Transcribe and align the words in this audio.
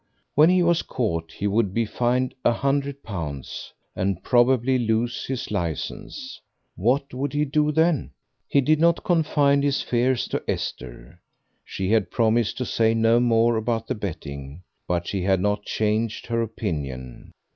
When 0.33 0.49
he 0.49 0.63
was 0.63 0.81
caught 0.81 1.31
he 1.31 1.45
would 1.45 1.75
be 1.75 1.85
fined 1.85 2.33
a 2.43 2.51
hundred 2.53 3.03
pounds, 3.03 3.71
and 3.95 4.23
probably 4.23 4.79
lose 4.79 5.27
his 5.27 5.51
licence. 5.51 6.41
What 6.75 7.13
would 7.13 7.33
he 7.33 7.45
do 7.45 7.71
then? 7.71 8.09
He 8.47 8.61
did 8.61 8.79
not 8.79 9.03
confide 9.03 9.61
his 9.61 9.83
fears 9.83 10.27
to 10.29 10.41
Esther. 10.47 11.21
She 11.63 11.91
had 11.91 12.09
promised 12.09 12.57
to 12.57 12.65
say 12.65 12.95
no 12.95 13.19
more 13.19 13.57
about 13.57 13.85
the 13.85 13.93
betting; 13.93 14.63
but 14.87 15.05
she 15.05 15.21
had 15.21 15.39
not 15.39 15.65
changed 15.65 16.25
her 16.25 16.41
opinion. 16.41 17.31